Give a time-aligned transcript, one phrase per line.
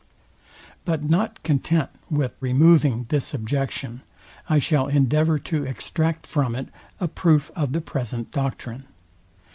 [0.83, 4.01] But not content with removing this objection,
[4.49, 8.85] I shall endeavour to extract from it a proof of the present doctrine.